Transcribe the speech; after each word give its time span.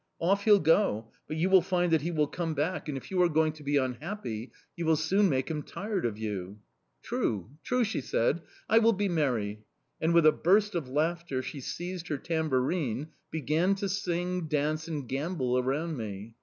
Off 0.19 0.45
he'll 0.45 0.57
go, 0.59 1.11
but 1.27 1.37
you 1.37 1.47
will 1.47 1.61
find 1.61 1.93
that 1.93 2.01
he 2.01 2.09
will 2.09 2.25
come 2.25 2.55
back; 2.55 2.87
and, 2.89 2.97
if 2.97 3.11
you 3.11 3.21
are 3.21 3.29
going 3.29 3.53
to 3.53 3.61
be 3.61 3.77
unhappy, 3.77 4.51
you 4.75 4.83
will 4.83 4.95
soon 4.95 5.29
make 5.29 5.51
him 5.51 5.61
tired 5.61 6.07
of 6.07 6.17
you.' 6.17 6.57
"'True, 7.03 7.51
true!' 7.63 7.83
she 7.83 8.01
said. 8.01 8.41
'I 8.67 8.79
will 8.79 8.93
be 8.93 9.07
merry.' 9.07 9.63
"And 10.01 10.11
with 10.15 10.25
a 10.25 10.31
burst 10.31 10.73
of 10.73 10.89
laughter, 10.89 11.43
she 11.43 11.61
seized 11.61 12.07
her 12.07 12.17
tambourine, 12.17 13.09
began 13.29 13.75
to 13.75 13.87
sing, 13.87 14.47
dance, 14.47 14.87
and 14.87 15.07
gambol 15.07 15.59
around 15.59 15.97
me. 15.97 16.33